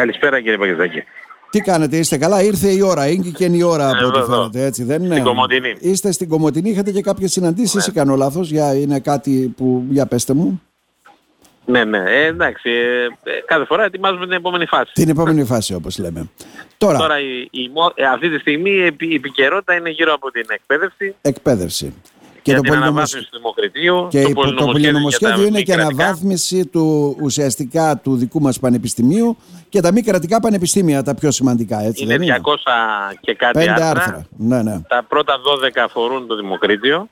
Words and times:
Καλησπέρα 0.00 0.40
κύριε 0.40 0.56
Παγκεζάκη. 0.58 1.02
Τι 1.50 1.60
κάνετε, 1.60 1.96
είστε 1.96 2.16
καλά, 2.18 2.42
ήρθε 2.42 2.68
η 2.68 2.80
ώρα, 2.82 3.08
είναι 3.08 3.30
και 3.34 3.44
η 3.44 3.62
ώρα 3.62 3.88
από 3.90 4.06
ό,τι 4.06 4.30
φαίνεται, 4.30 4.64
έτσι 4.64 4.84
δεν 4.84 5.02
είναι; 5.02 5.12
Στην 5.12 5.24
Κομωτινή. 5.24 5.74
Είστε 5.80 6.12
στην 6.12 6.28
Κομωτινή, 6.28 6.70
είχατε 6.70 6.90
και 6.90 7.00
κάποιες 7.02 7.32
συναντήσεις 7.32 7.86
Ναι. 7.86 7.92
ή 7.92 7.92
κάνω 7.92 8.16
λάθος, 8.16 8.50
για, 8.50 8.74
είναι 8.74 9.00
κάτι 9.00 9.54
που, 9.56 9.84
για 9.90 10.06
πέστε 10.06 10.32
μου; 10.34 10.62
Ναι, 11.64 11.84
ναι, 11.84 11.98
ε, 12.06 12.24
εντάξει, 12.26 12.70
ε, 12.70 13.04
ε, 13.04 13.40
κάθε 13.46 13.64
φορά 13.64 13.84
ετοιμάζουμε 13.84 14.24
την 14.26 14.34
επόμενη 14.34 14.66
φάση. 14.66 14.92
Την 14.92 15.08
επόμενη 15.08 15.44
φάση 15.44 15.74
όπως 15.74 15.98
λέμε. 15.98 16.30
Τώρα, 16.78 16.98
Τώρα 16.98 17.20
η, 17.20 17.48
η, 17.50 17.70
μο- 17.74 17.92
ε, 17.94 18.04
αυτή 18.06 18.30
τη 18.30 18.38
στιγμή 18.38 18.70
η, 18.70 18.84
επι- 18.84 19.10
η 19.10 19.14
επικαιρότητα 19.14 19.74
είναι 19.74 19.90
γύρω 19.90 20.12
από 20.14 20.30
την 20.30 20.46
εκπαίδευση 20.48 21.14
εκπαίδευση. 21.22 21.94
Και 22.42 22.54
το 22.54 22.60
την 22.60 22.68
πολυνομοσ- 22.70 23.14
αναβάθμιση 23.14 23.30
του 23.30 23.36
δημοκρατίου. 23.38 24.06
Και 24.10 24.22
το, 24.22 24.28
το 24.28 24.64
πολυνομοσχέδιο 24.64 24.64
για 24.64 24.72
πολυνομοσχέδιο 24.72 25.36
τα 25.36 25.40
είναι 25.42 25.58
μη 25.58 25.62
και 25.64 25.72
κρατικά. 25.72 26.02
αναβάθμιση 26.04 26.66
του 26.66 27.16
ουσιαστικά 27.22 27.96
του 28.02 28.16
δικού 28.16 28.40
μας 28.40 28.58
πανεπιστημίου 28.58 29.36
και 29.68 29.80
τα 29.80 29.92
μη 29.92 30.02
κρατικά 30.02 30.40
πανεπιστήμια 30.40 31.02
τα 31.02 31.14
πιο 31.14 31.30
σημαντικά, 31.30 31.80
έτσι 31.80 32.02
Είναι 32.04 32.16
δεν 32.16 32.22
είναι; 32.22 32.40
200 32.44 33.14
και 33.20 33.34
κάτι 33.34 33.58
Πέντε 33.58 33.70
άρθρα. 33.70 33.88
άρθρα. 33.90 34.26
Ναι, 34.36 34.62
ναι. 34.62 34.80
Τα 34.88 35.04
πρώτα 35.08 35.34
12 35.64 35.68
αφορούν 35.84 36.26
το 36.26 36.36
Δημοκρίτιο. 36.36 37.08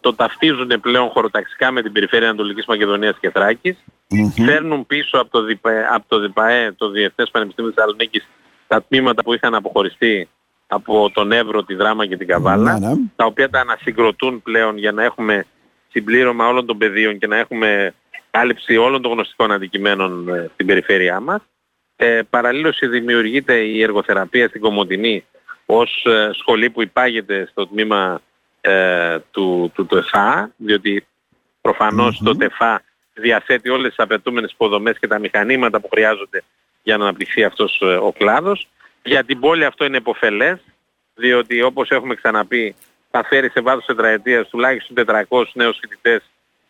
Το 0.00 0.14
ταυτίζουν 0.14 0.80
πλέον 0.80 1.08
χωροταξικά 1.08 1.70
με 1.70 1.82
την 1.82 1.92
περιφέρεια 1.92 2.28
Ανατολικής 2.28 2.64
Μακεδονίας 2.66 3.16
και 3.20 3.30
Θράκης. 3.30 3.76
Μμμ. 4.08 4.30
Φέρνουν 4.30 4.86
πίσω 4.86 5.18
από 5.18 5.30
το, 5.30 5.42
ΔΙΠΑΕ, 5.42 5.86
από 5.94 6.04
το 6.08 6.18
ΔΙΠΑΕ, 6.18 6.72
το 6.72 6.88
Διεθνές 6.90 7.30
Πανεπιστήμιο 7.30 7.70
της 7.70 7.78
Θεσσαλονίκης, 7.78 8.28
τα 8.66 8.82
τμήματα 8.88 9.22
που 9.22 9.32
είχαν 9.34 9.54
αποχωριστεί 9.54 10.28
από 10.68 11.10
τον 11.10 11.32
Εύρο, 11.32 11.64
τη 11.64 11.74
Δράμα 11.74 12.06
και 12.06 12.16
την 12.16 12.26
Καβάλα, 12.26 12.78
Ναι, 12.78 12.86
ναι. 12.86 12.94
τα 13.16 13.24
οποία 13.24 13.50
τα 13.50 13.60
ανασυγκροτούν 13.60 14.42
πλέον 14.42 14.78
για 14.78 14.92
να 14.92 15.04
έχουμε 15.04 15.44
συμπλήρωμα 15.88 16.46
όλων 16.46 16.66
των 16.66 16.78
πεδίων 16.78 17.18
και 17.18 17.26
να 17.26 17.36
έχουμε 17.36 17.94
κάλυψη 18.30 18.76
όλων 18.76 19.02
των 19.02 19.12
γνωστικών 19.12 19.52
αντικειμένων 19.52 20.28
ε, 20.28 20.50
στην 20.52 20.66
περιφέρειά 20.66 21.20
μας. 21.20 21.42
Ε, 21.96 22.20
παραλλήλως 22.30 22.78
δημιουργείται 22.90 23.54
η 23.54 23.82
εργοθεραπεία 23.82 24.48
στην 24.48 24.60
Κομωτινή 24.60 25.24
ως 25.66 26.04
ε, 26.04 26.30
σχολή 26.32 26.70
που 26.70 26.82
υπάγεται 26.82 27.48
στο 27.50 27.66
τμήμα 27.66 28.20
ε, 28.60 29.18
του, 29.30 29.72
του 29.74 29.86
ΤΕΦΑ, 29.86 30.50
διότι 30.56 31.06
προφανώς 31.60 32.20
το 32.24 32.36
ΤΕΦΑ 32.36 32.82
διαθέτει 33.14 33.68
όλες 33.68 33.88
τις 33.88 34.04
απαιτούμενες 34.04 34.52
υποδομές 34.52 34.98
και 34.98 35.06
τα 35.06 35.18
μηχανήματα 35.18 35.80
που 35.80 35.88
χρειάζονται 35.88 36.42
για 36.82 36.96
να 36.96 37.04
αναπτυχθεί 37.04 37.44
αυτός 37.44 37.80
ε, 37.82 37.94
ο 37.94 38.12
κλάδος. 38.18 38.68
Για 39.02 39.24
την 39.24 39.40
πόλη 39.40 39.64
αυτό 39.64 39.84
είναι 39.84 39.96
υποφελές, 39.96 40.58
διότι 41.14 41.62
όπως 41.62 41.90
έχουμε 41.90 42.14
ξαναπεί 42.14 42.74
θα 43.10 43.24
φέρει 43.24 43.50
σε 43.50 43.60
βάθος 43.60 43.84
τετραετίας 43.84 44.48
τουλάχιστον 44.48 45.04
400 45.28 45.44
νέους 45.52 45.78
φοιτητές 45.80 46.22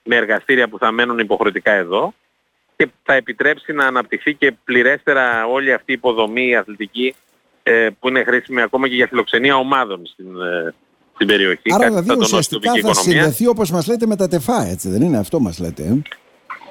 με 0.05 0.17
εργαστήρια 0.17 0.69
που 0.69 0.79
θα 0.79 0.91
μένουν 0.91 1.19
υποχρεωτικά 1.19 1.73
εδώ 1.73 2.15
και 2.77 2.89
θα 3.03 3.15
επιτρέψει 3.15 3.73
να 3.73 3.87
αναπτυχθεί 3.87 4.35
και 4.35 4.53
πληρέστερα 4.65 5.47
όλη 5.47 5.73
αυτή 5.73 5.91
η 5.93 5.95
υποδομή 5.95 6.47
η 6.47 6.57
αθλητική 6.57 7.15
ε, 7.63 7.89
που 8.01 8.09
είναι 8.09 8.25
χρήσιμη 8.25 8.61
ακόμα 8.61 8.89
και 8.89 8.95
για 8.95 9.07
φιλοξενία 9.07 9.57
ομάδων 9.57 10.07
στην, 10.07 10.41
ε, 10.41 10.75
στην 11.15 11.27
περιοχή. 11.27 11.73
Άρα 11.75 11.79
Κάτι 11.85 11.89
δηλαδή 11.89 12.09
θα 12.09 12.15
τονώσει 12.15 12.35
η 12.35 12.39
ουσιαστικά 12.39 12.61
τοπική 12.61 12.81
θα 12.81 12.89
οικονομία. 12.91 13.23
συνδεθεί 13.23 13.47
όπως 13.47 13.71
μας 13.71 13.87
λέτε 13.87 14.07
με 14.07 14.17
τα 14.17 14.29
τεφά, 14.29 14.67
έτσι 14.67 14.89
δεν 14.89 15.03
είναι 15.03 15.19
αυτό 15.19 15.41
μας 15.41 15.59
λέτε. 15.59 15.83
ε; 15.83 16.03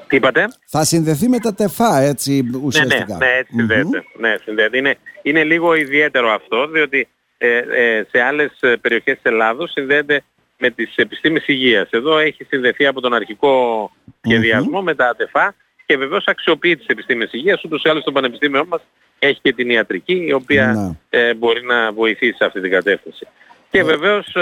Τι 0.07 0.15
είπατε; 0.15 0.47
Θα 0.67 0.83
συνδεθεί 0.83 1.27
με 1.29 1.39
τα 1.39 1.53
τεφά 1.53 1.99
έτσι 1.99 2.31
Ναι, 2.43 2.57
ναι, 2.57 2.63
ουσιαστικά. 2.65 3.17
ναι, 3.17 3.25
έτσι 3.37 3.53
Μμμ. 3.55 3.59
συνδέεται. 3.59 4.03
Ναι, 4.19 4.35
συνδέεται. 4.43 4.77
Είναι, 4.77 4.95
είναι 5.21 5.43
λίγο 5.43 5.73
ιδιαίτερο 5.75 6.29
αυτό, 6.31 6.67
διότι 6.67 7.07
ε, 7.37 7.57
ε, 7.57 8.05
σε 8.11 8.21
άλλες 8.21 8.57
ε, 8.59 8.75
περιοχές 8.81 9.13
της 9.13 9.23
Ελλάδος 9.31 9.71
συνδέεται 9.71 10.21
με 10.57 10.69
τις 10.69 10.95
επιστήμες 10.95 11.47
υγείας. 11.47 11.89
Εδώ 11.89 12.17
έχει 12.17 12.43
συνδεθεί 12.43 12.85
από 12.85 13.01
τον 13.01 13.13
αρχικό 13.13 13.91
σχεδιασμό 14.25 14.81
με 14.81 14.95
τα 14.95 15.07
ΑΤΕΦΑ 15.09 15.55
και 15.85 15.97
βεβαίως 15.97 16.25
αξιοποιεί 16.27 16.77
τις 16.77 16.85
επιστήμες 16.87 17.33
υγείας, 17.33 17.63
ούτως 17.63 17.83
ή 17.83 17.89
άλλως 17.89 18.03
το 18.03 18.11
Πανεπιστήμιο 18.11 18.65
μας 18.67 18.81
έχει 19.19 19.39
και 19.41 19.53
την 19.53 19.69
ιατρική, 19.69 20.25
η 20.27 20.33
οποία 20.33 20.73
Ναι. 20.73 21.19
ε, 21.19 21.33
μπορεί 21.33 21.63
να 21.65 21.91
βοηθήσει 21.91 22.35
σε 22.37 22.45
αυτή 22.45 22.61
την 22.61 22.71
κατεύθυνση. 22.71 23.27
Και 23.69 23.83
βεβαίως 23.83 24.35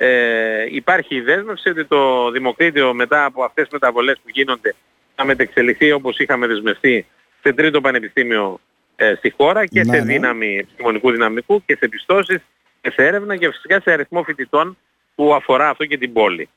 ε, 0.00 0.06
ε, 0.62 0.66
υπάρχει 0.70 1.14
η 1.16 1.20
δέσμευση 1.20 1.68
ότι 1.68 1.84
το 1.84 2.30
Δημοκρίτιο 2.30 2.94
μετά 2.94 3.24
από 3.24 3.42
αυτές 3.44 3.64
τις 3.64 3.72
μεταβολές 3.72 4.16
που 4.22 4.28
γίνονται 4.32 4.74
θα 5.14 5.24
μετεξελιχθεί 5.24 5.92
όπως 5.92 6.18
είχαμε 6.18 6.46
δεσμευτεί 6.46 7.06
σε 7.42 7.52
τρίτο 7.52 7.80
πανεπιστήμιο 7.80 8.60
ε, 8.96 9.14
στη 9.14 9.30
χώρα 9.36 9.66
και 9.66 9.84
Ναι, 9.84 9.92
σε 9.94 9.98
ναι. 10.04 10.12
δύναμη 10.12 10.56
επιστημονικού 10.58 11.10
δυναμικού 11.10 11.62
και 11.66 11.76
σε 11.80 11.88
πιστώσεις 11.88 12.38
και 12.80 12.90
σε 12.90 13.06
έρευνα 13.06 13.36
και 13.36 13.50
φυσικά 13.50 13.80
σε 13.80 13.90
αριθμό 13.92 14.22
φοιτητών 14.22 14.76
που 15.14 15.34
αφορά 15.34 15.68
αυτό 15.68 15.84
και 15.84 15.98
την 15.98 16.12
πόλη. 16.12 16.48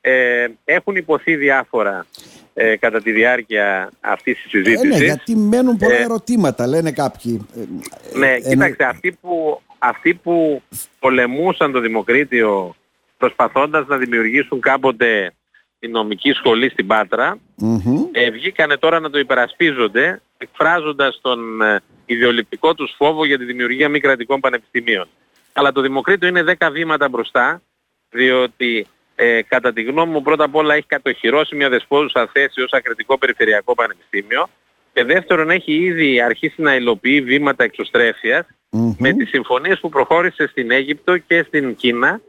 Ε, 0.00 0.46
έχουν 0.64 0.96
υποθεί 0.96 1.36
διάφορα 1.36 2.06
ε, 2.54 2.76
κατά 2.76 3.02
τη 3.02 3.12
διάρκεια 3.12 3.90
αυτής 4.00 4.42
της 4.42 4.52
Ε, 4.54 4.58
ναι, 4.58 4.64
συζήτησης. 4.64 5.04
γιατί 5.04 5.36
μένουν 5.36 5.76
πολλά 5.76 5.94
Ε, 5.94 6.02
ερωτήματα, 6.02 6.66
λένε 6.66 6.92
κάποιοι. 6.92 7.46
Ε, 7.56 8.18
Ναι, 8.18 8.32
ε, 8.32 8.40
κοίταξε, 8.40 8.84
αυτοί 8.84 9.18
που, 9.20 9.60
αυτοί 9.78 10.14
που 10.14 10.62
πολεμούσαν 10.98 11.72
το 11.72 11.80
Δημοκρίτιο 11.80 12.74
προσπαθώντας 13.20 13.86
να 13.86 13.96
δημιουργήσουν 13.96 14.60
κάποτε 14.60 15.32
τη 15.78 15.88
νομική 15.88 16.32
σχολή 16.32 16.68
στην 16.68 16.86
Πάτρα, 16.86 17.38
μμμ. 17.56 18.08
ε, 18.12 18.30
βγήκανε 18.30 18.76
τώρα 18.76 19.00
να 19.00 19.10
το 19.10 19.18
υπερασπίζονται, 19.18 20.20
εκφράζοντας 20.38 21.18
τον 21.22 21.62
ε, 21.62 21.80
ιδεολειπτικό 22.06 22.74
τους 22.74 22.94
φόβο 22.96 23.24
για 23.24 23.38
τη 23.38 23.44
δημιουργία 23.44 23.88
μη 23.88 24.00
κρατικών 24.00 24.40
πανεπιστημίων. 24.40 25.08
Αλλά 25.52 25.72
το 25.72 25.80
Δημοκρίτιο 25.80 26.28
είναι 26.28 26.44
10 26.58 26.68
βήματα 26.72 27.08
μπροστά, 27.08 27.62
διότι 28.10 28.86
ε, 29.14 29.42
κατά 29.42 29.72
τη 29.72 29.82
γνώμη 29.82 30.12
μου 30.12 30.22
πρώτα 30.22 30.44
απ' 30.44 30.54
όλα 30.54 30.74
έχει 30.74 30.86
κατοχυρώσει 30.86 31.56
μια 31.56 31.68
δεσπόζουσα 31.68 32.28
θέση 32.32 32.60
ως 32.62 32.72
ακριτικό 32.72 33.18
περιφερειακό 33.18 33.74
πανεπιστήμιο 33.74 34.48
και 34.92 35.04
δεύτερον 35.04 35.50
έχει 35.50 35.72
ήδη 35.72 36.20
αρχίσει 36.20 36.62
να 36.62 36.74
υλοποιεί 36.74 37.20
βήματα 37.20 37.64
εξωστρέφειας 37.64 38.46
Μμμ. 38.70 38.94
με 38.98 39.12
τις 39.12 39.28
συμφωνίες 39.28 39.80
που 39.80 39.88
προχώρησε 39.88 40.46
στην 40.46 40.70
Αίγυπτο 40.70 41.18
και 41.18 41.42
στην 41.46 41.76
Κίνα 41.76 42.20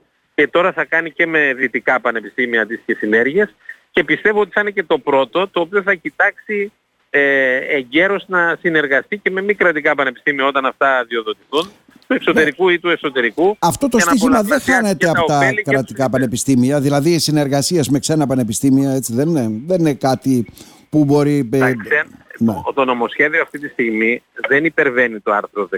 και 0.41 0.47
τώρα 0.47 0.71
θα 0.71 0.85
κάνει 0.85 1.11
και 1.11 1.25
με 1.27 1.53
δυτικά 1.53 1.99
πανεπιστήμια 1.99 2.61
αντίστοιχες 2.61 2.97
συνέργειες 2.97 3.55
και 3.91 4.03
πιστεύω 4.03 4.39
ότι 4.39 4.51
θα 4.53 4.61
είναι 4.61 4.71
και 4.71 4.83
το 4.83 4.97
πρώτο 4.97 5.47
το 5.47 5.59
οποίο 5.59 5.81
θα 5.81 5.93
κοιτάξει 5.93 6.71
ε, 7.09 7.57
εγκαίρως 7.57 8.25
να 8.27 8.57
συνεργαστεί 8.61 9.17
και 9.17 9.31
με 9.31 9.41
μη 9.41 9.53
κρατικά 9.53 9.95
πανεπιστήμια 9.95 10.45
όταν 10.45 10.65
αυτά 10.65 11.05
διοδοτηθούν 11.07 11.71
του 12.07 12.13
εξωτερικού 12.13 12.69
ή 12.69 12.79
του 12.79 12.89
εσωτερικού. 12.89 13.57
Αυτό 13.59 13.89
το 13.89 13.97
για 13.97 14.05
να 14.05 14.11
στίχημα 14.11 14.35
δεν 14.35 14.45
πολλαπλασιάσει 14.45 14.71
χάνεται 14.71 15.05
και 15.05 15.07
από 15.07 15.25
τα 15.25 15.37
ωφέλη 15.37 15.55
και 15.55 15.61
τους 15.61 15.71
κρατικά 15.71 15.87
φοιτητές. 15.87 16.09
πανεπιστήμια, 16.09 16.79
δηλαδή 16.79 17.09
οι 17.09 17.19
συνεργασίες 17.19 17.89
με 17.89 17.99
ξένα 17.99 18.27
πανεπιστήμια, 18.27 18.91
έτσι 18.91 19.13
δεν 19.13 19.27
είναι, 19.27 19.47
δεν 19.65 19.79
είναι 19.79 19.93
κάτι 19.93 20.45
που 20.89 21.05
μπορεί... 21.05 21.49
ε, 21.51 21.57
Τα 21.57 21.73
ξέ- 21.73 22.07
ναι. 22.41 22.53
το, 22.65 22.73
το 22.73 22.85
νομοσχέδιο 22.85 23.41
αυτή 23.41 23.59
τη 23.59 23.67
στιγμή 23.67 24.23
δεν 24.47 24.65
υπερβαίνει 24.65 25.19
το 25.19 25.31
άρθρο 25.31 25.69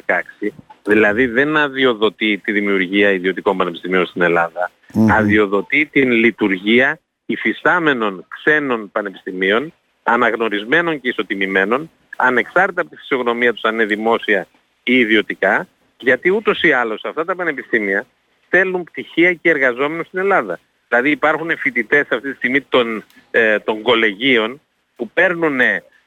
16, 0.41 0.47
δηλαδή 0.84 1.25
δεν 1.25 1.57
αδειοδοτεί 1.57 2.38
τη 2.38 2.51
δημιουργία 2.51 3.12
ιδιωτικών 3.12 3.57
πανεπιστημίων 3.57 4.06
στην 4.06 4.22
Ελλάδα, 4.22 4.72
Μμμ. 4.94 5.12
αδειοδοτεί 5.12 5.85
την 5.85 6.12
λειτουργία 6.12 7.00
υφιστάμενων 7.25 8.25
ξένων 8.28 8.91
πανεπιστημίων, 8.91 9.73
αναγνωρισμένων 10.03 11.02
και 11.02 11.09
ισοτιμημένων, 11.09 11.90
ανεξάρτητα 12.18 12.81
από 12.81 12.90
τη 12.90 12.96
φυσιογνωμία 12.96 13.53
τους 13.53 13.63
αν 13.63 13.73
είναι 13.73 13.85
δημόσια 13.85 14.47
ή 14.84 14.94
ιδιωτικά, 14.94 15.68
γιατί 15.97 16.29
ούτως 16.29 16.62
ή 16.62 16.72
άλλως 16.72 17.03
αυτά 17.06 17.25
τα 17.25 17.35
πανεπιστήμια 17.35 18.06
στέλνουν 18.46 18.84
πτυχία 18.84 19.34
και 19.34 19.50
εργαζόμενους 19.50 20.07
στην 20.07 20.19
Ελλάδα. 20.19 20.59
Δηλαδή 20.88 21.09
υπάρχουν 21.09 21.57
φοιτητές 21.57 22.07
αυτή 22.09 22.29
τη 22.29 22.35
στιγμή 22.35 22.62
των, 22.62 23.03
ε, 23.31 23.59
των 23.59 23.81
κολεγίων 23.81 24.62
που 24.96 25.09
παίρνουν 25.09 25.59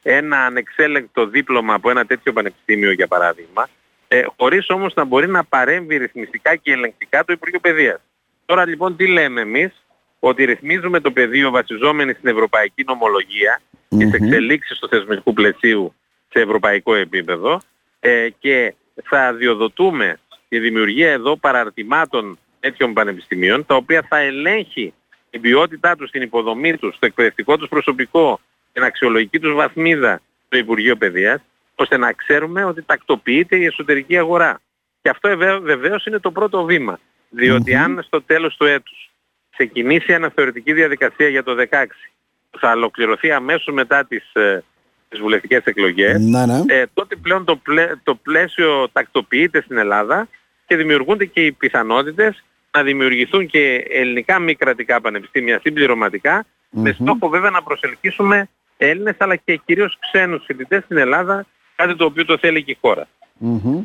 ένα 0.08 0.44
ανεξέλεγκτο 0.44 1.26
δίπλωμα 1.26 1.74
από 1.74 1.90
ένα 1.90 2.06
τέτοιο 2.06 2.32
πανεπιστήμιο 2.32 2.92
για 2.92 3.06
παράδειγμα, 3.06 3.68
ε, 4.08 4.22
χωρίς 4.36 4.68
όμως 4.68 4.94
να 4.94 5.04
μπορεί 5.04 5.28
να 5.28 5.44
παρέμβει 5.44 5.96
ρυθμιστικά 5.96 6.56
και 6.56 6.72
ελεγκτικά 6.72 7.24
το 7.24 7.32
Υπουργείο 7.32 7.60
Παιδείας. 7.60 8.00
Τώρα 8.44 8.66
λοιπόν 8.66 8.96
τι 8.96 9.06
λέμε 9.06 9.40
εμείς, 9.40 9.86
ότι 10.18 10.44
ρυθμίζουμε 10.44 11.00
το 11.00 11.10
πεδίο 11.10 11.50
βασιζόμενοι 11.50 12.12
στην 12.12 12.28
ευρωπαϊκή 12.28 12.84
νομολογία 12.86 13.60
και 13.88 14.04
Μμμ. 14.04 14.10
σε 14.10 14.16
εξελίξεις 14.16 14.78
του 14.78 14.88
θεσμικού 14.88 15.32
πλαισίου 15.32 15.94
σε 16.28 16.40
ευρωπαϊκό 16.40 16.94
επίπεδο 16.94 17.60
ε, 18.00 18.28
και 18.38 18.74
θα 19.04 19.32
διοδοτούμε 19.32 20.18
τη 20.48 20.58
δημιουργία 20.58 21.10
εδώ 21.10 21.36
παραρτημάτων 21.36 22.38
τέτοιων 22.60 22.92
πανεπιστημίων 22.92 23.66
τα 23.66 23.74
οποία 23.74 24.06
θα 24.08 24.18
ελέγχει 24.18 24.94
την 25.30 25.40
ποιότητά 25.40 25.96
τους, 25.96 26.10
την 26.10 26.22
υποδομή 26.22 26.76
τους, 26.76 26.98
το 26.98 27.06
εκπαιδευτικό 27.06 27.56
τους 27.56 27.68
προσωπικό, 27.68 28.40
την 28.76 28.84
αξιολογική 28.84 29.40
τους 29.40 29.54
βαθμίδα 29.54 30.20
στο 30.46 30.56
Υπουργείο 30.58 30.96
Παιδείας 30.96 31.40
ώστε 31.74 31.96
να 31.96 32.12
ξέρουμε 32.12 32.64
ότι 32.64 32.82
τακτοποιείται 32.82 33.56
η 33.56 33.64
εσωτερική 33.64 34.18
αγορά. 34.18 34.60
Και 35.02 35.08
αυτό 35.08 35.28
βεβαίως, 35.28 35.60
βεβαίως 35.62 36.06
είναι 36.06 36.18
το 36.18 36.30
πρώτο 36.30 36.64
βήμα. 36.64 36.98
Διότι 37.30 37.74
Μμμ. 37.74 37.82
αν 37.82 38.02
στο 38.06 38.22
τέλος 38.22 38.56
του 38.56 38.64
έτους 38.64 39.10
ξεκινήσει 39.50 40.10
η 40.12 40.14
αναθεωρητική 40.14 40.72
διαδικασία 40.72 41.28
για 41.28 41.42
το 41.42 41.54
16 41.54 42.10
που 42.50 42.58
θα 42.58 42.70
ολοκληρωθεί 42.72 43.30
αμέσως 43.30 43.74
μετά 43.74 44.04
τις, 44.04 44.32
ε, 44.32 44.64
τις 45.08 45.20
βουλευτικές 45.20 45.64
εκλογές 45.64 46.20
Ναι, 46.20 46.46
ναι. 46.46 46.62
ε, 46.66 46.84
τότε 46.94 47.16
πλέον 47.16 47.44
το, 47.44 47.56
πλαί, 47.56 47.86
το 48.02 48.14
πλαίσιο 48.14 48.88
τακτοποιείται 48.92 49.60
στην 49.62 49.76
Ελλάδα 49.76 50.28
και 50.66 50.76
δημιουργούνται 50.76 51.24
και 51.24 51.44
οι 51.44 51.52
πιθανότητες 51.52 52.44
να 52.70 52.82
δημιουργηθούν 52.82 53.46
και 53.46 53.84
ελληνικά 53.88 54.38
μη 54.38 54.54
κρατικά 54.54 55.00
πανεπιστήμια 55.00 55.60
συμπληρωματικά 55.62 56.44
με 56.70 56.94
Μμμ. 56.98 57.04
στόχο 57.06 57.28
βέβαια 57.28 57.50
να 57.50 57.62
προσελκύσουμε 57.62 58.48
Έλληνες 58.76 59.14
αλλά 59.18 59.36
και 59.36 59.60
κυρίως 59.64 59.98
ξένους 60.00 60.44
φοιτητές 60.44 60.84
στην 60.84 60.96
Ελλάδα 60.96 61.46
κάτι 61.76 61.96
το 61.96 62.04
οποίο 62.04 62.24
το 62.24 62.38
θέλει 62.38 62.62
και 62.62 62.70
η 62.70 62.78
χώρα. 62.80 63.08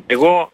Εγώ, 0.06 0.52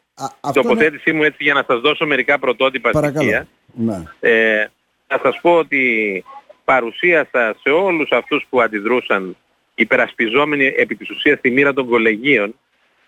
η 0.48 0.52
τοποθέτησή 0.52 1.12
μου 1.12 1.22
έτσι 1.22 1.44
για 1.44 1.54
να 1.54 1.64
σας 1.66 1.80
δώσω 1.80 2.06
μερικά 2.06 2.38
πρωτότυπα 2.38 2.92
στοιχεία, 2.92 3.48
ναι. 3.74 4.02
ε, 4.20 4.66
θα 5.06 5.20
σας 5.22 5.38
πω 5.42 5.50
ότι 5.50 6.24
παρουσίασα 6.64 7.56
σε 7.62 7.70
όλους 7.70 8.10
αυτούς 8.10 8.46
που 8.48 8.60
αντιδρούσαν 8.60 9.36
υπερασπιζόμενοι 9.74 10.64
επί 10.76 10.96
της 10.96 11.10
ουσίας 11.10 11.40
τη 11.40 11.50
μοίρα 11.50 11.72
των 11.72 11.88
κολεγίων 11.88 12.54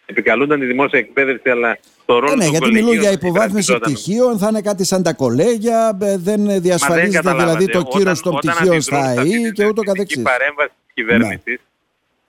επικαλούνταν 0.06 0.60
τη 0.60 0.66
δημόσια 0.66 0.98
εκπαίδευση, 0.98 1.50
αλλά 1.50 1.78
το 2.04 2.18
ρόλο 2.18 2.34
ναι, 2.34 2.44
των 2.44 2.50
γιατί 2.50 2.72
μιλούν 2.72 2.94
για 2.94 3.12
υποβάθμιση 3.12 3.78
πτυχίων, 3.78 4.38
θα 4.38 4.48
είναι 4.48 4.60
κάτι 4.60 4.84
σαν 4.84 5.02
τα 5.02 5.12
κολέγια, 5.12 5.98
δεν 5.98 6.60
διασφαλίζεται 6.60 7.30
δεν 7.30 7.38
δηλαδή 7.38 7.66
το 7.66 7.82
κύρος 7.82 8.20
των 8.20 8.36
πτυχίων 8.36 8.80
στα 8.80 8.98
ΑΕΗ 8.98 9.52
και 9.52 9.66
ούτω 9.66 9.82
καθεξής. 9.82 10.20
Η 10.20 10.22
παρέμβαση 10.22 10.70
της 11.04 11.16
κυβέρνησης 11.16 11.44
ναι. 11.44 11.56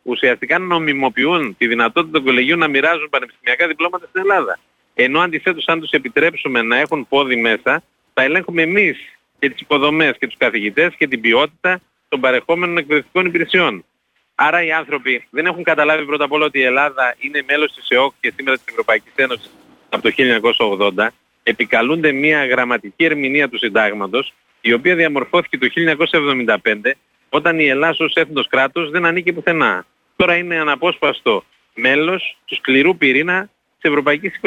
ουσιαστικά 0.04 0.60
νομιμοποιούν 0.60 1.56
τη 1.58 1.68
δυνατότητα 1.68 2.12
των 2.12 2.24
κολεγίων 2.24 2.60
να 2.60 2.68
μοιράζουν 2.68 3.10
πανεπιστημιακά 3.10 3.68
διπλώματα 3.68 4.06
στην 4.10 4.22
Ελλάδα. 4.22 4.60
Ενώ 4.94 5.20
αντιθέτως 5.20 5.68
αν 5.68 5.80
τους 5.80 5.90
επιτρέψουμε 5.90 6.62
να 6.62 6.78
έχουν 6.78 7.08
πόδι 7.08 7.36
μέσα, 7.36 7.84
θα 8.14 8.24
ελέγχουμε 8.24 8.62
εμείς 8.62 8.98
και 9.40 9.50
τις 9.50 9.62
υποδομές 9.62 10.18
και 10.20 10.28
τους 10.28 10.38
καθηγητές 10.38 10.96
και 10.98 11.08
την 11.08 11.22
ποιότητα 11.22 11.82
των 12.10 12.20
παρεχόμενων 12.20 12.78
εκπαιδευτικών 12.78 13.26
υπηρεσιών. 13.26 13.86
Άρα 14.36 14.64
οι 14.64 14.72
άνθρωποι 14.72 15.28
δεν 15.30 15.46
έχουν 15.46 15.64
καταλάβει 15.64 16.06
πρώτα 16.06 16.24
απ' 16.24 16.32
όλα 16.32 16.46
ότι 16.46 16.60
η 16.60 16.64
Ελλάδα 16.64 17.16
είναι 17.20 17.44
μέλος 17.48 17.74
της 17.74 17.90
ΕΟΚ 17.90 18.14
και 18.20 18.34
σήμερα 18.36 18.58
της 18.58 18.66
Ευρωπαϊκής 18.70 19.12
Ένωσης 19.16 19.52
από 19.90 20.02
το 20.02 20.14
1980. 20.98 21.08
Επικαλούνται 21.44 22.12
μια 22.12 22.46
γραμματική 22.46 23.04
ερμηνεία 23.04 23.50
του 23.50 23.58
συντάγματος 23.58 24.34
η 24.62 24.74
οποία 24.74 24.96
διαμορφώθηκε 24.96 25.58
το 25.58 25.68
1975 26.62 26.92
όταν 27.34 27.60
η 27.60 27.66
Ελλάδα 27.66 27.96
ως 28.00 28.14
έθνος 28.14 28.48
κράτος 28.48 28.90
δεν 28.90 29.06
ανήκει 29.06 29.34
πουθενά. 29.34 29.86
Τώρα 30.16 30.36
είναι 30.36 30.60
αναπόσπαστο 30.60 31.44
μέλος 31.76 32.38
του 32.46 32.56
σκληρού 32.56 32.98
πυρήνα 32.98 33.50
της 33.80 33.90
ευρωπαϊκής 33.90 34.40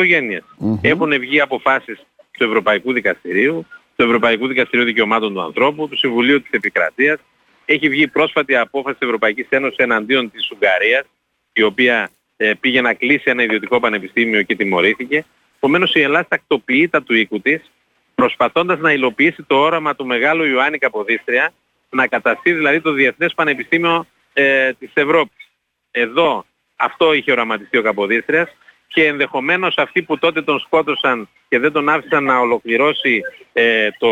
Έχουν 0.81 1.19
βγει 1.19 1.41
αποφάσεις 1.41 2.07
του 2.39 2.45
Ευρωπαϊκού 2.45 2.93
Δικαστηρίου, 2.93 3.67
του 3.97 4.05
Ευρωπαϊκού 4.05 4.47
Δικαστηρίου 4.47 4.85
Δικαιωμάτων 4.85 5.35
του 5.35 5.41
Ανθρώπου, 5.43 5.89
του 5.89 5.97
Συμβουλίου 5.97 6.43
της 6.43 6.51
Επικρατείας, 6.51 7.19
έχει 7.65 7.89
βγει 7.89 8.09
πρόσφατη 8.09 8.57
απόφαση 8.57 8.99
της 8.99 9.07
Ευρωπαϊκής 9.07 9.47
Ένωσης 9.49 9.77
εναντίον 9.77 10.31
της 10.31 10.51
Ουγγαρίας, 10.51 11.05
η 11.53 11.63
οποία 11.63 12.11
ε, 12.37 12.53
πήγε 12.61 12.81
να 12.81 12.95
κλείσει 12.95 13.31
ένα 13.31 13.43
ιδιωτικό 13.43 13.81
πανεπιστήμιο 13.81 14.43
και 14.43 14.57
τιμωρήθηκε. 14.57 15.25
Επομένως 15.57 15.95
η 15.95 16.01
Ελλάδα 16.01 16.27
τακτοποιεί 16.29 16.89
τα 16.89 17.03
του 17.03 17.15
οίκου 17.15 17.41
της, 17.41 17.71
προσπαθώντας 18.15 18.79
να 18.79 18.93
υλοποιήσει 18.93 19.43
το 19.43 19.57
όραμα 19.57 19.95
του 19.95 20.07
μεγάλου 20.07 20.45
Ιωάννη 20.45 20.79
Καποδίστρια, 20.79 21.53
να 21.95 22.07
καταστεί 22.07 22.53
δηλαδή 22.53 22.81
το 22.81 22.93
Διεθνές 22.93 23.35
Πανεπιστήμιο 23.35 24.07
ε, 24.33 24.73
της 24.73 24.91
Ευρώπης. 24.95 25.49
Εδώ 25.91 26.45
αυτό 26.77 27.13
είχε 27.13 27.33
οραματιστεί 27.33 27.79
ο 27.79 27.83
Καποδίστριας 27.83 28.49
και 28.87 29.07
ενδεχομένως 29.07 29.75
αυτοί 29.79 30.03
που 30.03 30.19
τότε 30.19 30.43
τον 30.43 30.59
σκότωσαν 30.59 31.29
και 31.49 31.59
δεν 31.59 31.73
τον 31.73 31.89
άφησαν 31.89 32.25
να 32.25 32.39
ολοκληρώσει 32.39 33.21
ε, 33.53 33.89
το 33.99 34.09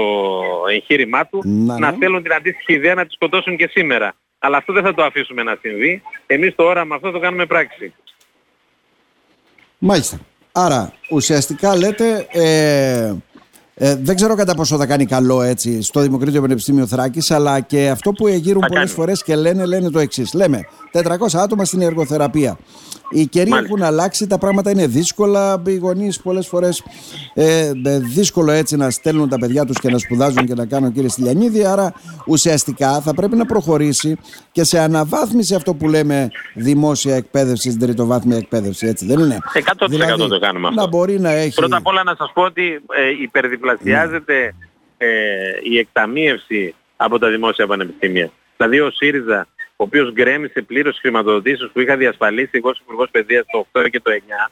εγχείρημά 0.70 1.26
του 1.26 1.42
να, 1.44 1.78
να 1.78 1.92
θέλουν 1.92 2.22
την 2.22 2.32
αντίστοιχη 2.32 2.72
ιδέα 2.72 2.94
να 2.94 3.06
τη 3.06 3.12
σκοτώσουν 3.12 3.56
και 3.56 3.68
σήμερα. 3.72 4.14
Αλλά 4.38 4.56
αυτό 4.56 4.72
δεν 4.72 4.82
θα 4.82 4.94
το 4.94 5.02
αφήσουμε 5.02 5.42
να 5.42 5.58
συμβεί. 5.60 6.02
Εμείς 6.26 6.54
το 6.54 6.64
όραμα 6.64 6.94
αυτό 6.94 7.10
το 7.10 7.18
κάνουμε 7.18 7.46
πράξη. 7.46 7.94
Μάλιστα. 9.78 10.20
Άρα 10.52 10.92
ουσιαστικά 11.10 11.76
λέτε 11.76 12.26
ε, 12.30 13.14
ε, 13.74 13.96
δεν 13.96 14.16
ξέρω 14.16 14.34
κατά 14.34 14.54
πόσο 14.54 14.76
θα 14.76 14.86
κάνει 14.86 15.06
καλό 15.06 15.42
έτσι 15.42 15.82
στο 15.82 16.00
Δημοκρατικό 16.00 16.40
Πανεπιστήμιο 16.40 16.86
Θράκης 16.86 17.30
αλλά 17.30 17.60
και 17.60 17.88
αυτό 17.88 18.12
που 18.12 18.26
εγείρουν 18.26 18.64
πολλές 18.68 18.92
φορές 18.92 19.22
και 19.22 19.36
λένε, 19.36 19.64
λένε 19.64 19.90
το 19.90 19.98
εξής. 19.98 20.32
Λέμε 20.32 20.60
400 20.92 21.02
άτομα 21.32 21.64
στην 21.64 21.80
εργοθεραπεία. 21.80 22.58
Οι 23.12 23.26
καιροί 23.26 23.50
Μάλιστα. 23.50 23.74
έχουν 23.74 23.86
αλλάξει, 23.86 24.26
τα 24.26 24.38
πράγματα 24.38 24.70
είναι 24.70 24.86
δύσκολα. 24.86 25.62
Οι 25.66 25.76
γονείς 25.76 26.20
πολλές 26.20 26.46
φορές 26.46 26.84
ε, 27.34 27.72
δύσκολο 28.14 28.50
έτσι 28.50 28.76
να 28.76 28.90
στέλνουν 28.90 29.28
τα 29.28 29.38
παιδιά 29.38 29.64
τους 29.64 29.78
και 29.78 29.90
να 29.90 29.98
σπουδάζουν 29.98 30.46
και 30.46 30.54
να 30.54 30.66
κάνουν 30.66 30.92
κύριε 30.92 31.08
Στυλιανίδη. 31.08 31.64
Άρα 31.64 31.94
ουσιαστικά 32.26 33.00
θα 33.00 33.14
πρέπει 33.14 33.36
να 33.36 33.46
προχωρήσει 33.46 34.16
και 34.52 34.64
σε 34.64 34.78
αναβάθμιση 34.78 35.54
αυτό 35.54 35.74
που 35.74 35.88
λέμε 35.88 36.28
δημόσια 36.54 37.16
εκπαίδευση, 37.16 37.68
στην 37.68 37.80
τριτοβάθμια 37.80 38.36
εκπαίδευση. 38.36 38.86
Έτσι 38.86 39.06
δεν 39.06 39.18
είναι; 39.18 39.38
100% 39.54 39.86
δηλαδή, 39.88 40.28
το 40.28 40.38
κάνουμε 40.38 40.68
αυτό. 40.68 40.80
Να 40.80 40.88
μπορεί 40.88 41.20
να 41.20 41.30
έχει... 41.30 41.54
Πρώτα 41.54 41.76
απ' 41.76 41.86
όλα 41.86 42.02
να 42.02 42.14
σας 42.18 42.30
πω 42.34 42.42
ότι 42.42 42.82
ε, 42.92 43.22
υπερδιπλασιάζεται 43.22 44.54
ε, 44.96 45.08
η 45.62 45.78
εκταμείευση 45.78 46.74
από 46.96 47.18
τα 47.18 47.28
δημόσια 47.28 47.66
πανεπιστήμια. 47.66 48.30
Δηλαδή 48.56 48.80
ο 48.80 48.90
ΣΥΡΙΖΑ 48.90 49.46
ο 49.82 49.84
οποίος 49.84 50.12
γκρέμισε 50.12 50.62
πλήρως 50.62 50.98
χρηματοδοτήσεις 50.98 51.70
που 51.72 51.80
είχα 51.80 51.96
διασφαλίσει 51.96 52.50
εγώ 52.52 52.68
ως 52.68 52.78
Υπουργός 52.78 53.10
Παιδείας 53.10 53.44
το 53.52 53.66
8 53.72 53.90
και 53.90 54.00
το 54.00 54.10
9, 54.46 54.50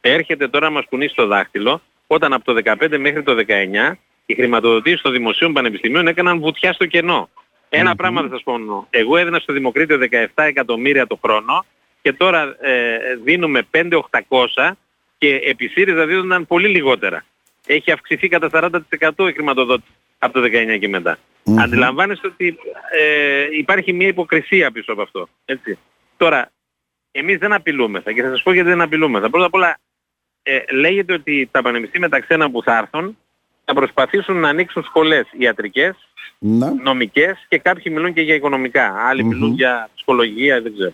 έρχεται 0.00 0.48
τώρα 0.48 0.66
να 0.66 0.72
μας 0.72 0.84
κουνήσει 0.88 1.14
το 1.14 1.26
δάχτυλο, 1.26 1.82
όταν 2.06 2.32
από 2.32 2.44
το 2.44 2.60
15 2.64 2.98
μέχρι 2.98 3.22
το 3.22 3.34
19 3.34 3.92
οι 4.26 4.34
χρηματοδοτήσεις 4.34 5.00
των 5.00 5.12
δημοσίων 5.12 5.52
πανεπιστημίων 5.52 6.06
έκαναν 6.06 6.40
βουτιά 6.40 6.72
στο 6.72 6.86
κενό. 6.86 7.28
Ένα 7.68 7.94
πράγμα 7.94 8.22
θα 8.22 8.28
σας 8.28 8.42
πω. 8.42 8.86
Εγώ 8.90 9.16
έδινα 9.16 9.38
στο 9.38 9.52
Δημοκρίτιο 9.52 9.98
17 10.10 10.26
εκατομμύρια 10.34 11.06
το 11.06 11.18
χρόνο 11.24 11.64
και 12.02 12.12
τώρα 12.12 12.56
ε, 12.60 12.96
δίνουμε 13.24 13.62
5.800 13.70 14.70
και 15.18 15.40
επί 15.44 15.68
ΣΥΡΙΖΑ 15.68 16.06
δίνονταν 16.06 16.46
πολύ 16.46 16.68
λιγότερα. 16.68 17.24
Έχει 17.66 17.92
αυξηθεί 17.92 18.28
κατά 18.28 18.70
40% 18.98 19.28
η 19.28 19.32
χρηματοδότηση 19.32 19.92
από 20.18 20.40
το 20.40 20.46
19 20.74 20.78
και 20.80 20.88
μετά. 20.88 21.18
Mm-hmm. 21.44 21.58
Αντιλαμβάνεστε 21.58 22.26
ότι 22.26 22.58
ε, 22.98 23.46
υπάρχει 23.58 23.92
μια 23.92 24.06
υποκρισία 24.06 24.70
πίσω 24.70 24.92
από 24.92 25.02
αυτό. 25.02 25.28
Έτσι. 25.44 25.78
Τώρα, 26.16 26.50
εμείς 27.10 27.38
δεν 27.38 27.52
απειλούμεθα 27.52 28.12
και 28.12 28.22
θα 28.22 28.28
σας 28.28 28.42
πω 28.42 28.52
γιατί 28.52 28.68
δεν 28.68 28.80
απειλούμεθα. 28.80 29.30
Πρώτα 29.30 29.46
απ' 29.46 29.54
όλα, 29.54 29.78
ε, 30.42 30.58
λέγεται 30.72 31.12
ότι 31.12 31.48
τα 31.50 31.62
πανεπιστήμια 31.62 32.08
τα 32.08 32.20
ξένα 32.20 32.50
που 32.50 32.62
θα 32.62 32.76
έρθουν 32.76 33.18
θα 33.64 33.74
προσπαθήσουν 33.74 34.36
να 34.36 34.48
ανοίξουν 34.48 34.82
σχολές 34.82 35.26
ιατρικές, 35.38 35.94
mm 36.40 36.72
νομικές 36.82 37.46
και 37.48 37.58
κάποιοι 37.58 37.92
μιλούν 37.94 38.12
και 38.12 38.22
για 38.22 38.34
οικονομικά. 38.34 38.94
Άλλοι 39.08 39.22
mm-hmm. 39.22 39.26
μιλούν 39.26 39.52
για 39.52 39.90
ψυχολογία, 39.94 40.60
δεν 40.60 40.72
ξέρω. 40.74 40.92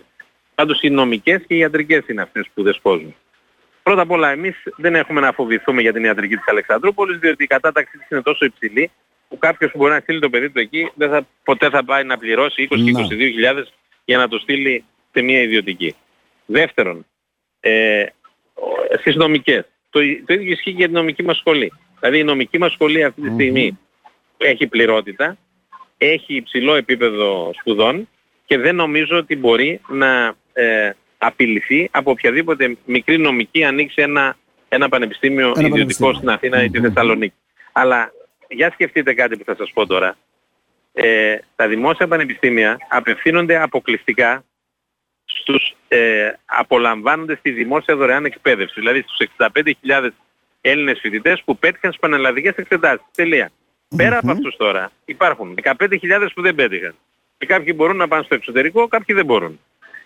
Πάντως 0.55 0.81
οι 0.81 0.89
νομικές 0.89 1.41
και 1.47 1.53
οι 1.53 1.57
ιατρικές 1.57 2.07
είναι 2.07 2.21
αυτές 2.21 2.49
που 2.53 2.63
δεσπόζουν. 2.63 3.15
Πρώτα 3.83 4.01
απ' 4.01 4.11
όλα 4.11 4.29
εμείς 4.29 4.63
δεν 4.77 4.95
έχουμε 4.95 5.21
να 5.21 5.31
φοβηθούμε 5.31 5.81
για 5.81 5.93
την 5.93 6.03
ιατρική 6.03 6.35
της 6.35 6.47
Αλεξανδρούπολης 6.47 7.19
διότι 7.19 7.43
η 7.43 7.47
κατάταξη 7.47 7.97
της 7.97 8.09
είναι 8.09 8.21
τόσο 8.21 8.45
υψηλή 8.45 8.91
που 9.29 9.37
κάποιος 9.37 9.71
που 9.71 9.77
μπορεί 9.77 9.91
να 9.91 9.99
στείλει 9.99 10.19
το 10.19 10.29
παιδί 10.29 10.49
του 10.49 10.59
εκεί 10.59 10.91
δεν 10.95 11.09
θα, 11.09 11.27
ποτέ 11.43 11.69
θα 11.69 11.83
πάει 11.85 12.03
να 12.03 12.17
πληρώσει 12.17 12.67
20 12.71 12.75
22 12.75 13.63
για 14.05 14.17
να 14.17 14.27
το 14.27 14.37
στείλει 14.37 14.83
σε 15.11 15.21
μια 15.21 15.41
ιδιωτική. 15.41 15.95
Δεύτερον, 16.45 17.05
ε, 17.59 18.05
στις 18.99 19.15
νομικές. 19.15 19.65
Το, 19.89 19.99
το 20.25 20.33
ίδιο 20.33 20.51
ισχύει 20.51 20.71
για 20.71 20.85
την 20.85 20.95
νομική 20.95 21.23
μας 21.23 21.37
σχολή. 21.37 21.73
Δηλαδή 21.99 22.19
η 22.19 22.23
νομική 22.23 22.57
μας 22.57 22.71
σχολή 22.71 23.03
αυτή 23.03 23.21
τη 23.21 23.29
στιγμη 23.33 23.79
έχει 24.37 24.67
πληρότητα, 24.67 25.37
έχει 25.97 26.35
υψηλό 26.35 26.75
επίπεδο 26.75 27.51
σπουδών 27.59 28.09
και 28.45 28.57
δεν 28.57 28.75
νομίζω 28.75 29.17
ότι 29.17 29.35
μπορεί 29.35 29.81
να 29.87 30.35
ε, 30.53 30.91
απειληθεί 31.17 31.89
από 31.91 32.11
οποιαδήποτε 32.11 32.77
μικρή 32.85 33.17
νομική 33.17 33.63
ανοίξει 33.63 34.01
ένα, 34.01 34.37
ένα 34.69 34.89
πανεπιστήμιο 34.89 35.53
ένα 35.57 35.67
ιδιωτικό 35.67 36.13
στην 36.13 36.29
Αθήνα 36.29 36.63
ή 36.63 36.69
τη 36.69 36.79
Θεσσαλονίκη. 36.79 37.35
Αλλά 37.71 38.11
για 38.49 38.71
σκεφτείτε 38.71 39.13
κάτι 39.13 39.37
που 39.37 39.43
θα 39.43 39.55
σας 39.55 39.71
πω 39.73 39.85
τώρα. 39.85 40.17
Ε, 40.93 41.37
τα 41.55 41.67
δημόσια 41.67 42.07
πανεπιστήμια 42.07 42.77
απευθύνονται 42.89 43.61
αποκλειστικά 43.61 44.43
στους 45.23 45.75
ε, 45.87 46.31
απολαμβάνοντες 46.45 47.39
τη 47.41 47.51
δημόσια 47.51 47.95
δωρεάν 47.95 48.25
εκπαίδευση. 48.25 48.79
Δηλαδή 48.79 49.01
στους 49.01 49.27
65.000 49.37 50.09
Έλληνες 50.61 50.99
φοιτητές 50.99 51.43
που 51.43 51.57
πέτυχαν 51.57 51.91
στις 51.91 52.01
πανελλαδικές 52.01 52.55
εξετάσεις. 52.55 53.05
Τελεία. 53.15 53.51
Πέρα 53.95 54.17
από 54.17 54.31
αυτούς 54.31 54.55
τώρα 54.55 54.91
υπάρχουν 55.05 55.57
15.000 55.63 56.29
που 56.33 56.41
δεν 56.41 56.55
πέτυχαν. 56.55 56.95
Και 57.37 57.45
κάποιοι 57.45 57.73
μπορούν 57.75 57.95
να 57.97 58.07
πάνε 58.07 58.23
στο 58.23 58.35
εξωτερικό, 58.35 58.87
κάποιοι 58.87 59.15
δεν 59.15 59.25
μπορούν. 59.25 59.59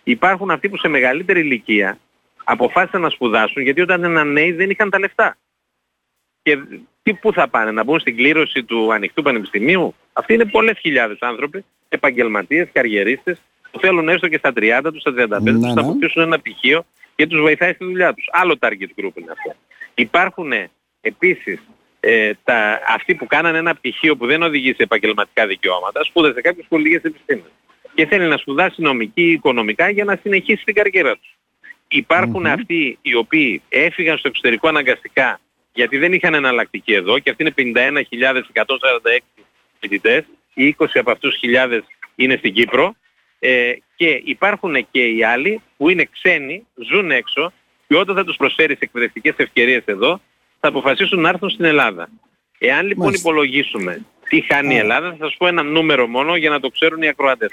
Υπάρχουν 0.03 0.51
αυτοί 0.51 0.69
που 0.69 0.77
σε 0.77 0.87
μεγαλύτερη 0.87 1.39
ηλικία 1.39 1.97
αποφάσισαν 2.43 3.01
να 3.01 3.09
σπουδάσουν 3.09 3.61
γιατί 3.61 3.81
όταν 3.81 4.11
ήταν 4.11 4.31
νέοι 4.31 4.51
δεν 4.51 4.69
είχαν 4.69 4.89
τα 4.89 4.99
λεφτά. 4.99 5.37
Και 6.41 6.57
τι 7.03 7.13
πού 7.13 7.33
θα 7.33 7.47
πάνε, 7.47 7.71
να 7.71 7.83
μπουν 7.83 7.99
στην 7.99 8.15
κλήρωση 8.15 8.63
του 8.63 8.93
ανοιχτού 8.93 9.21
πανεπιστημίου; 9.21 9.95
Αυτοί 10.13 10.33
είναι 10.33 10.45
πολλές 10.45 10.79
χιλιάδες 10.79 11.17
άνθρωποι, 11.19 11.65
επαγγελματίες, 11.89 12.67
καριερίστες, 12.71 13.41
που 13.71 13.79
θέλουν 13.79 14.09
έστω 14.09 14.27
και 14.27 14.37
στα 14.37 14.53
30 14.55 14.91
τους, 14.91 15.01
στα 15.01 15.11
35 15.11 15.51
τους, 15.51 15.59
να 15.59 15.73
ναι. 15.73 15.81
αποκτήσουν 15.81 16.21
ένα 16.21 16.39
πτυχίο 16.39 16.85
και 17.15 17.27
τους 17.27 17.41
βοηθάει 17.41 17.73
στη 17.73 17.85
δουλειά 17.85 18.13
τους. 18.13 18.25
Άλλο 18.31 18.55
target 18.59 19.01
group 19.01 19.15
είναι 19.15 19.31
αυτό. 19.31 19.55
Υπάρχουν 19.93 20.53
επίσης 21.01 21.59
ε, 21.99 22.31
τα, 22.43 22.81
αυτοί 22.87 23.15
που 23.15 23.27
κάνανε 23.27 23.57
ένα 23.57 23.75
πτυχίο 23.75 24.15
που 24.15 24.25
δεν 24.25 24.41
οδηγεί 24.41 24.73
σε 24.73 24.83
επαγγελματικά 24.83 25.47
δικαιώματα, 25.47 26.03
σπούδασε 26.03 26.41
κάποιες 26.41 26.65
πολιτικές 26.69 27.03
επιστήμες 27.03 27.51
και 27.93 28.05
θέλει 28.05 28.27
να 28.27 28.37
σπουδάσει 28.37 28.81
νομική 28.81 29.21
ή 29.21 29.31
οικονομικά 29.31 29.89
για 29.89 30.03
να 30.03 30.19
συνεχίσει 30.21 30.63
την 30.63 30.73
καριέρα 30.73 31.15
τους. 31.15 31.37
υπαρχουν 31.87 32.45
αυτοί 32.45 32.97
οι 33.01 33.15
οποίοι 33.15 33.61
έφυγαν 33.69 34.17
στο 34.17 34.27
εξωτερικό 34.27 34.67
αναγκαστικά 34.67 35.39
γιατί 35.73 35.97
δεν 35.97 36.13
είχαν 36.13 36.33
εναλλακτική 36.33 36.93
εδώ 36.93 37.19
και 37.19 37.29
αυτοί 37.29 37.53
είναι 37.55 37.75
51.146 37.91 39.19
φοιτητές, 39.79 40.23
οι 40.53 40.75
20 40.79 40.85
από 40.93 41.11
αυτούς 41.11 41.35
χιλιάδες 41.35 41.83
είναι 42.15 42.35
στην 42.35 42.53
Κύπρο 42.53 42.95
Ε, 43.39 43.73
και 43.95 44.21
υπάρχουν 44.23 44.87
και 44.91 45.07
οι 45.07 45.23
άλλοι 45.23 45.61
που 45.77 45.89
είναι 45.89 46.09
ξένοι, 46.11 46.67
ζουν 46.91 47.11
έξω 47.11 47.53
και 47.87 47.95
όταν 47.95 48.15
θα 48.15 48.23
τους 48.23 48.35
προσφέρεις 48.35 48.79
εκπαιδευτικές 48.79 49.33
ευκαιρίες 49.37 49.83
εδώ 49.85 50.21
θα 50.59 50.67
αποφασίσουν 50.67 51.19
να 51.19 51.29
έρθουν 51.29 51.49
στην 51.49 51.65
Ελλάδα. 51.65 52.09
Εάν 52.57 52.87
λοιπόν 52.87 53.05
Μάλιστα. 53.05 53.29
υπολογίσουμε 53.29 54.05
τι 54.29 54.41
χάνει 54.41 54.75
η 54.75 54.77
Ελλάδα 54.77 55.09
θα 55.09 55.25
σας 55.25 55.35
πω 55.37 55.47
ένα 55.47 55.63
νούμερο 55.63 56.07
μόνο 56.07 56.35
για 56.35 56.49
να 56.49 56.59
το 56.59 56.69
ξέρουν 56.69 57.01
οι 57.01 57.07
ακροατές. 57.07 57.51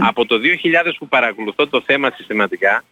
Από 0.00 0.26
το 0.26 0.36
2000 0.36 0.94
που 0.98 1.08
παρακολουθώ 1.08 1.66
το 1.66 1.82
θέμα 1.86 2.10
συστηματικά 2.16 2.84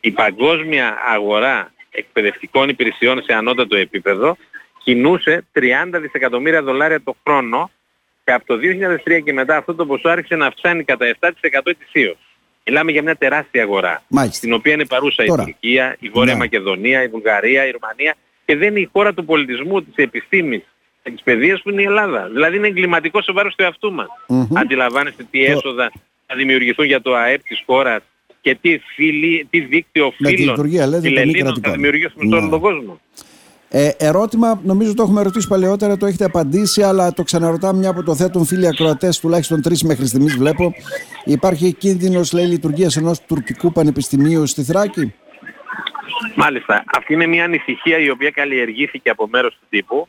η 0.00 0.10
παγκόσμια 0.10 0.96
αγορά 1.14 1.72
εκπαιδευτικών 1.90 2.68
υπηρεσιών 2.68 3.22
σε 3.22 3.32
ανώτατο 3.32 3.76
επίπεδο 3.76 4.36
κινούσε 4.82 5.44
30 5.54 5.60
δισεκατομμύρια 6.00 6.62
δολάρια 6.62 7.02
το 7.02 7.16
χρόνο 7.24 7.70
και 8.24 8.32
από 8.32 8.46
το 8.46 8.54
2003 9.06 9.20
και 9.24 9.32
μετά 9.32 9.56
αυτό 9.56 9.74
το 9.74 9.86
ποσό 9.86 10.08
άρχισε 10.08 10.36
να 10.36 10.46
αυξάνει 10.46 10.84
κατά 10.84 11.16
7% 11.20 11.30
ετησίως. 11.64 12.16
Μιλάμε 12.66 12.92
για 12.92 13.02
μια 13.02 13.16
τεράστια 13.16 13.62
αγορά, 13.62 14.02
Μάλιστα. 14.08 14.36
στην 14.36 14.52
οποία 14.52 14.72
είναι 14.72 14.86
παρούσα 14.86 15.24
Τώρα. 15.24 15.42
η 15.42 15.44
Τουρκία, 15.44 15.96
η 15.98 16.08
Βόρεια 16.08 16.32
ναι. 16.32 16.38
Μακεδονία, 16.38 17.02
η 17.02 17.08
Βουλγαρία, 17.08 17.66
η 17.66 17.70
Ρουμανία 17.70 18.14
και 18.44 18.56
δεν 18.56 18.68
είναι 18.68 18.80
η 18.80 18.88
χώρα 18.92 19.14
του 19.14 19.24
πολιτισμού, 19.24 19.82
της 19.82 19.94
επιστήμης, 19.96 20.62
της 21.02 21.22
παιδείας 21.22 21.62
που 21.62 21.70
είναι 21.70 21.82
η 21.82 21.84
Ελλάδα. 21.84 22.28
Δηλαδή 22.28 22.56
είναι 22.56 22.66
εγκληματικό 22.66 23.22
σε 23.22 23.32
βάρος 23.32 23.54
του 23.54 23.62
εαυτού 23.62 23.92
μας. 23.92 24.08
Mm-hmm. 24.28 24.56
Αντιλαμβάνεστε 24.56 25.26
τι 25.30 25.44
έσοδα 25.44 25.92
θα 26.26 26.34
δημιουργηθούν 26.36 26.86
για 26.86 27.02
το 27.02 27.14
ΑΕΠ 27.14 27.42
της 27.42 27.62
χώρας 27.66 28.02
και 28.40 28.58
τι, 28.60 28.78
φίλοι, 28.78 29.46
τι 29.50 29.60
δίκτυο 29.60 30.12
φίλων 30.16 30.56
θα 31.62 31.70
δημιουργήσουμε 31.70 32.24
σε 32.28 32.34
όλο 32.34 32.48
τον 32.48 32.60
κόσμο. 32.60 33.00
Ε, 33.72 33.90
ερώτημα, 33.98 34.60
νομίζω 34.64 34.94
το 34.94 35.02
έχουμε 35.02 35.22
ρωτήσει 35.22 35.48
παλαιότερα, 35.48 35.96
το 35.96 36.06
έχετε 36.06 36.24
απαντήσει, 36.24 36.82
αλλά 36.82 37.12
το 37.12 37.22
ξαναρωτάμε 37.22 37.78
μια 37.78 37.90
από 37.90 38.02
το 38.02 38.14
θέτουν 38.14 38.44
φίλοι 38.44 38.66
ακροατές, 38.66 39.20
τουλάχιστον 39.20 39.62
τρεις 39.62 39.82
μέχρι 39.82 40.06
στιγμής 40.06 40.36
βλέπω. 40.36 40.74
Υπάρχει 41.24 41.72
κίνδυνος, 41.72 42.32
λέει, 42.32 42.46
λειτουργίας 42.46 42.96
ενός 42.96 43.20
τουρκικού 43.20 43.72
πανεπιστημίου 43.72 44.46
στη 44.46 44.62
Θράκη; 44.62 45.14
Μάλιστα. 46.34 46.84
Αυτή 46.86 47.12
είναι 47.12 47.26
μια 47.26 47.44
ανησυχία 47.44 47.98
η 47.98 48.10
οποία 48.10 48.30
καλλιεργήθηκε 48.30 49.10
από 49.10 49.28
μέρος 49.28 49.54
του 49.54 49.66
τύπου. 49.68 50.08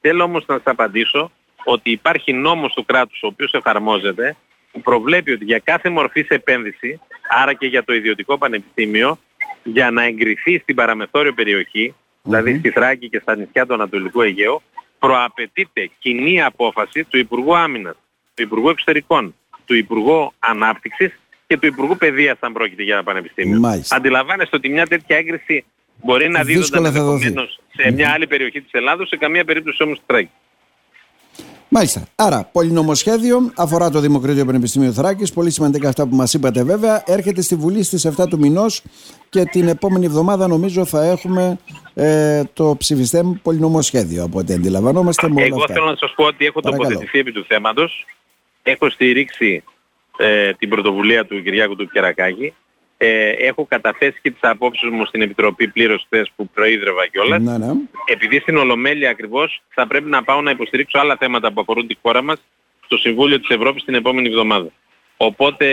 Θέλω 0.00 0.24
όμως 0.24 0.44
να 0.46 0.54
σας 0.54 0.64
απαντήσω 0.66 1.30
ότι 1.64 1.90
υπάρχει 1.90 2.32
νόμος 2.32 2.72
του 2.72 2.84
κράτους 2.84 3.22
ο 3.22 3.26
οποίος 3.26 3.52
εφαρμόζεται 3.52 4.36
που 4.72 4.80
προβλέπει 4.80 5.32
ότι 5.32 5.44
για 5.44 5.58
κάθε 5.58 5.90
μορφής 5.90 6.28
επένδυση, 6.28 7.00
άρα 7.28 7.52
και 7.54 7.66
για 7.66 7.84
το 7.84 7.94
ιδιωτικό 7.94 8.38
πανεπιστήμιο, 8.38 9.18
για 9.62 9.90
να 9.90 10.04
εγκριθεί 10.04 10.58
στην 10.58 10.74
παραμεθόριο 10.74 11.32
περιοχή, 11.34 11.94
δηλαδή 12.22 12.58
στη 12.58 12.70
Θράκη 12.70 13.08
και 13.08 13.18
στα 13.18 13.36
νησιά 13.36 13.66
του 13.66 13.74
Ανατολικού 13.74 14.20
Αιγαίου, 14.20 14.62
προαπαιτείται 14.98 15.90
κοινή 15.98 16.42
απόφαση 16.42 17.04
του 17.04 17.18
Υπουργού 17.18 17.56
Άμυνας, 17.56 17.96
του 18.34 18.42
Υπουργού 18.42 18.68
Εξωτερικών, 18.68 19.34
του 19.64 19.74
Υπουργού 19.74 20.32
Ανάπτυξης 20.38 21.18
και 21.46 21.56
του 21.56 21.66
Υπουργού 21.66 21.96
Παιδείας 21.96 22.36
αν 22.40 22.52
πρόκειται 22.52 22.82
για 22.82 22.94
ένα 22.94 23.02
πανεπιστήμιο. 23.02 23.58
Μάλιστα. 23.58 23.96
Αντιλαμβάνεστε 23.96 24.56
ότι 24.56 24.68
μια 24.68 24.86
τέτοια 24.86 25.16
έγκριση 25.16 25.64
μπορεί 26.02 26.28
να 26.28 26.42
δίδονταν 26.42 26.84
ενδεχομένως 26.84 27.60
σε 27.76 27.90
μια 27.90 28.10
άλλη 28.10 28.26
περιοχή 28.26 28.60
της 28.60 28.72
Ελλάδος, 28.72 29.08
σε 29.08 29.16
καμία 29.16 29.44
περίπτωση 29.44 29.82
όμως 29.82 29.96
στη 29.96 30.06
Θράκη. 30.08 30.30
Μάλιστα. 31.68 32.02
Άρα, 32.16 32.48
πολυνομοσχέδιο 32.52 33.52
αφορά 33.56 33.90
το 33.90 34.00
Δημοκρατίο 34.00 34.44
Πανεπιστήμιο 34.44 34.92
Θράκης. 34.92 35.32
Πολύ 35.32 35.50
σημαντικά 35.50 35.88
αυτά 35.88 36.06
που 36.08 36.16
μας 36.16 36.34
είπατε, 36.34 36.64
βέβαια. 36.64 37.02
Έρχεται 37.06 37.42
στη 37.42 37.54
Βουλή 37.54 37.82
στις 37.82 38.06
7 38.06 38.28
του 38.28 38.38
μηνός 38.38 38.82
και 39.28 39.44
την 39.44 39.68
επόμενη 39.68 40.06
εβδομάδα 40.06 40.46
νομίζω 40.46 40.84
θα 40.84 41.04
έχουμε 41.04 41.58
ε, 41.94 42.42
το 42.52 42.76
ψηφιστέ 42.78 43.22
πολυνομοσχέδιο 43.42 44.24
από 44.24 44.38
ό,τι 44.38 44.52
αντιλαμβανόμαστε. 44.52 45.26
Εγώ 45.36 45.66
θέλω 45.66 45.86
να 45.86 45.96
σας 45.96 46.12
πω 46.16 46.24
ότι 46.24 46.46
έχω 46.46 46.60
Παρακαλώ. 46.60 46.88
τοποθετηθεί 46.88 47.18
επί 47.18 47.32
του 47.32 47.44
θέματος. 47.48 48.06
Έχω 48.62 48.90
στηρίξει 48.90 49.62
ε, 50.16 50.52
την 50.52 50.68
πρωτοβουλία 50.68 51.26
του 51.26 51.42
Κυριάκου 51.42 51.76
του 51.76 51.88
Κερακάκη 51.88 52.54
ε, 53.00 53.30
έχω 53.30 53.66
καταθέσει 53.66 54.18
και 54.22 54.30
τις 54.30 54.40
απόψεις 54.42 54.90
μου 54.90 55.04
στην 55.04 55.22
Επιτροπή 55.22 55.68
πλήρως 55.68 56.04
χθες 56.04 56.30
που 56.36 56.48
προείδρευα 56.48 57.06
κιόλας. 57.06 57.42
Ναι, 57.42 57.58
ναι. 57.58 57.72
Επειδή 58.06 58.38
στην 58.38 58.56
Ολομέλεια 58.56 59.10
ακριβώς 59.10 59.62
θα 59.68 59.86
πρέπει 59.86 60.08
να 60.08 60.22
πάω 60.22 60.40
να 60.40 60.50
υποστηρίξω 60.50 60.98
άλλα 60.98 61.16
θέματα 61.16 61.52
που 61.52 61.60
αφορούν 61.60 61.86
τη 61.86 61.94
χώρα 62.02 62.22
μας 62.22 62.38
στο 62.84 62.96
Συμβούλιο 62.96 63.40
της 63.40 63.48
Ευρώπης 63.48 63.84
την 63.84 63.94
επόμενη 63.94 64.28
εβδομάδα. 64.28 64.70
Οπότε 65.16 65.66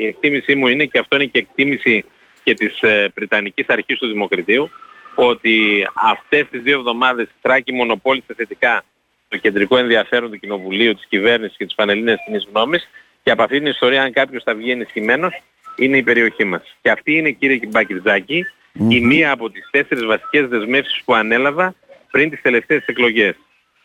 η 0.00 0.06
εκτίμησή 0.06 0.54
μου 0.54 0.66
είναι 0.66 0.84
και 0.84 0.98
αυτό 0.98 1.16
είναι 1.16 1.24
και 1.24 1.38
εκτίμηση 1.38 2.04
και 2.42 2.54
της 2.54 2.80
ε, 2.80 3.12
Βρυτανικής 3.14 3.66
Αρχής 3.68 3.98
του 3.98 4.06
Δημοκρατίου 4.06 4.70
ότι 5.14 5.86
αυτές 5.94 6.46
τις 6.50 6.62
δύο 6.62 6.78
εβδομάδες 6.78 7.26
η 7.26 7.34
Θράκη 7.42 7.72
μονοπόλησε 7.72 8.34
θετικά 8.36 8.84
το 9.28 9.36
κεντρικό 9.36 9.76
ενδιαφέρον 9.76 10.30
του 10.30 10.38
Κοινοβουλίου, 10.38 10.94
της 10.94 11.06
κυβέρνησης 11.08 11.56
και 11.56 11.64
της 11.64 11.74
Πανελλήνιας 11.74 12.18
Κοινής 12.24 12.48
Γνώμης 12.52 12.88
και 13.22 13.30
από 13.30 13.42
αυτήν 13.42 13.58
την 13.58 13.66
ιστορία 13.66 14.02
αν 14.02 14.12
κάποιος 14.12 14.42
θα 14.42 14.54
βγει 14.54 14.70
ενισχυμένος 14.70 15.42
είναι 15.78 15.96
η 15.96 16.02
περιοχή 16.02 16.44
μας. 16.44 16.76
Και 16.80 16.90
αυτή 16.90 17.12
είναι 17.16 17.30
κύριε 17.30 17.60
Μπακιτζάκη 17.68 18.44
η 18.88 19.00
μία 19.00 19.32
από 19.32 19.50
τις 19.50 19.68
τέσσερις 19.70 20.04
βασικές 20.04 20.48
δεσμεύσεις 20.48 21.02
που 21.04 21.14
ανέλαβα 21.14 21.74
πριν 22.10 22.30
τις 22.30 22.40
τελευταίες 22.42 22.84
εκλογές. 22.86 23.34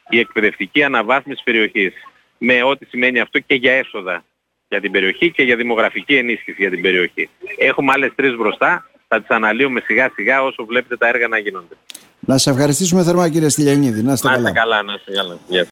Η 0.09 0.19
εκπαιδευτική 0.19 0.83
αναβάθμιση 0.83 1.41
περιοχής. 1.43 1.93
Με 2.37 2.63
ό,τι 2.63 2.85
σημαίνει 2.85 3.19
αυτό 3.19 3.39
και 3.39 3.55
για 3.55 3.71
έσοδα 3.71 4.23
για 4.69 4.81
την 4.81 4.91
περιοχή 4.91 5.31
και 5.31 5.43
για 5.43 5.55
δημογραφική 5.55 6.15
ενίσχυση 6.15 6.55
για 6.59 6.69
την 6.69 6.81
περιοχή. 6.81 7.29
Έχουμε 7.57 7.91
άλλες 7.91 8.11
τρεις 8.15 8.35
μπροστά, 8.35 8.89
θα 9.07 9.19
τις 9.19 9.29
αναλύουμε 9.29 9.81
σιγά 9.85 10.11
σιγά 10.15 10.43
όσο 10.43 10.65
βλέπετε 10.65 10.97
τα 10.97 11.07
έργα 11.07 11.27
να 11.27 11.37
γίνονται. 11.37 11.75
Να 12.19 12.37
σας 12.37 12.53
ευχαριστήσουμε 12.53 13.03
θερμά 13.03 13.29
κύριε 13.29 13.49
Στυλιανίδη. 13.49 14.03
Να 14.03 14.13
είστε 14.13 14.27
καλά. 14.27 14.41
Να 14.41 14.49
είστε 14.49 14.59
καλά, 14.59 14.83
να 14.83 14.93
είστε 14.93 15.11
καλά. 15.11 15.39